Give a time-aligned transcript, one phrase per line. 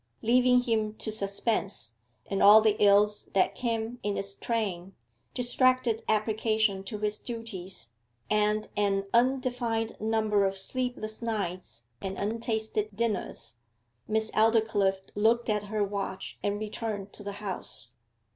[0.23, 4.95] Leaving him to suspense, and all the ills that came in its train
[5.35, 7.89] distracted application to his duties,
[8.27, 13.57] and an undefined number of sleepless nights and untasted dinners,
[14.07, 17.89] Miss Aldclyffe looked at her watch and returned to the House.